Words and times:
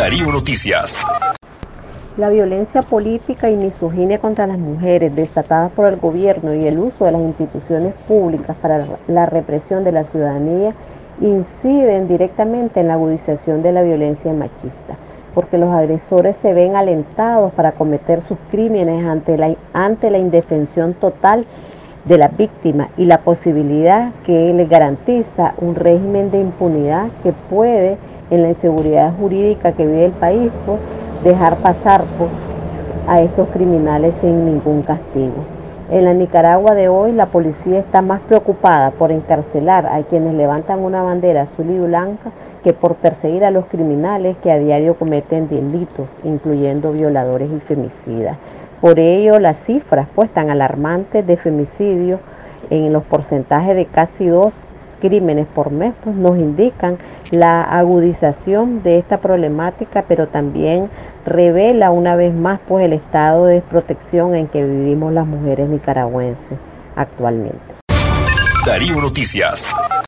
Darío 0.00 0.32
Noticias. 0.32 0.98
La 2.16 2.30
violencia 2.30 2.80
política 2.80 3.50
y 3.50 3.56
misoginia 3.56 4.18
contra 4.18 4.46
las 4.46 4.56
mujeres 4.56 5.14
desatadas 5.14 5.70
por 5.72 5.92
el 5.92 5.96
gobierno 5.98 6.54
y 6.54 6.66
el 6.66 6.78
uso 6.78 7.04
de 7.04 7.12
las 7.12 7.20
instituciones 7.20 7.92
públicas 8.08 8.56
para 8.62 8.86
la 9.08 9.26
represión 9.26 9.84
de 9.84 9.92
la 9.92 10.04
ciudadanía 10.04 10.72
inciden 11.20 12.08
directamente 12.08 12.80
en 12.80 12.88
la 12.88 12.94
agudización 12.94 13.62
de 13.62 13.72
la 13.72 13.82
violencia 13.82 14.32
machista, 14.32 14.96
porque 15.34 15.58
los 15.58 15.70
agresores 15.70 16.34
se 16.40 16.54
ven 16.54 16.76
alentados 16.76 17.52
para 17.52 17.72
cometer 17.72 18.22
sus 18.22 18.38
crímenes 18.50 19.04
ante 19.04 19.36
la, 19.36 19.54
ante 19.74 20.10
la 20.10 20.16
indefensión 20.16 20.94
total 20.94 21.44
de 22.06 22.16
la 22.16 22.28
víctima 22.28 22.88
y 22.96 23.04
la 23.04 23.18
posibilidad 23.18 24.12
que 24.24 24.54
les 24.54 24.66
garantiza 24.66 25.52
un 25.58 25.74
régimen 25.74 26.30
de 26.30 26.40
impunidad 26.40 27.08
que 27.22 27.32
puede, 27.50 27.98
en 28.30 28.42
la 28.42 28.48
inseguridad 28.48 29.12
jurídica 29.18 29.72
que 29.72 29.86
vive 29.86 30.06
el 30.06 30.12
país, 30.12 30.50
pues, 30.64 30.78
dejar 31.24 31.56
pasar 31.56 32.04
a 33.06 33.20
estos 33.20 33.48
criminales 33.48 34.14
sin 34.20 34.46
ningún 34.46 34.82
castigo. 34.82 35.44
En 35.90 36.04
la 36.04 36.14
Nicaragua 36.14 36.76
de 36.76 36.88
hoy 36.88 37.10
la 37.10 37.26
policía 37.26 37.80
está 37.80 38.00
más 38.00 38.20
preocupada 38.20 38.92
por 38.92 39.10
encarcelar 39.10 39.86
a 39.86 40.00
quienes 40.04 40.34
levantan 40.34 40.78
una 40.78 41.02
bandera 41.02 41.42
azul 41.42 41.68
y 41.68 41.78
blanca 41.78 42.30
que 42.62 42.72
por 42.72 42.94
perseguir 42.94 43.44
a 43.44 43.50
los 43.50 43.66
criminales 43.66 44.36
que 44.36 44.52
a 44.52 44.58
diario 44.58 44.94
cometen 44.94 45.48
delitos, 45.48 46.08
incluyendo 46.22 46.92
violadores 46.92 47.50
y 47.50 47.58
femicidas. 47.58 48.36
Por 48.80 49.00
ello, 49.00 49.40
las 49.40 49.58
cifras 49.58 50.06
pues 50.14 50.30
tan 50.30 50.48
alarmantes 50.48 51.26
de 51.26 51.36
femicidios 51.36 52.20
en 52.70 52.92
los 52.92 53.02
porcentajes 53.02 53.74
de 53.74 53.86
casi 53.86 54.26
dos 54.28 54.52
crímenes 55.00 55.46
por 55.52 55.72
mes 55.72 55.92
pues, 56.04 56.14
nos 56.14 56.38
indican 56.38 56.98
la 57.30 57.62
agudización 57.62 58.82
de 58.82 58.98
esta 58.98 59.18
problemática, 59.18 60.04
pero 60.06 60.26
también 60.28 60.90
revela 61.26 61.90
una 61.90 62.16
vez 62.16 62.34
más 62.34 62.60
pues 62.66 62.84
el 62.84 62.92
estado 62.92 63.46
de 63.46 63.54
desprotección 63.54 64.34
en 64.34 64.48
que 64.48 64.64
vivimos 64.64 65.12
las 65.12 65.26
mujeres 65.26 65.68
nicaragüenses 65.68 66.58
actualmente. 66.96 67.58
Noticias. 69.00 69.68